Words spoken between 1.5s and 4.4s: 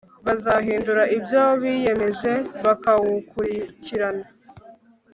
biyemeje, bakawukurikirana